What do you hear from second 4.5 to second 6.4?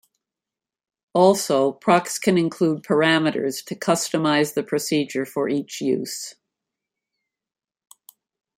the procedure for each use.